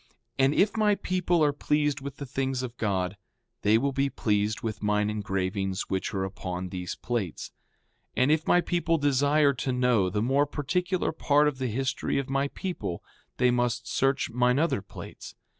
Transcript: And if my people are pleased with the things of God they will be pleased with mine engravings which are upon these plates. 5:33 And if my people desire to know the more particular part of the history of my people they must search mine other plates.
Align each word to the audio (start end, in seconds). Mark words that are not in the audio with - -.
And 0.39 0.55
if 0.55 0.75
my 0.75 0.95
people 0.95 1.43
are 1.43 1.53
pleased 1.53 2.01
with 2.01 2.17
the 2.17 2.25
things 2.25 2.63
of 2.63 2.75
God 2.77 3.17
they 3.61 3.77
will 3.77 3.91
be 3.91 4.09
pleased 4.09 4.61
with 4.63 4.81
mine 4.81 5.11
engravings 5.11 5.91
which 5.91 6.11
are 6.11 6.23
upon 6.23 6.69
these 6.69 6.95
plates. 6.95 7.51
5:33 8.17 8.23
And 8.23 8.31
if 8.31 8.47
my 8.47 8.61
people 8.61 8.97
desire 8.97 9.53
to 9.53 9.71
know 9.71 10.09
the 10.09 10.23
more 10.23 10.47
particular 10.47 11.11
part 11.11 11.47
of 11.47 11.59
the 11.59 11.67
history 11.67 12.17
of 12.17 12.31
my 12.31 12.47
people 12.47 13.03
they 13.37 13.51
must 13.51 13.87
search 13.87 14.31
mine 14.31 14.57
other 14.57 14.81
plates. 14.81 15.35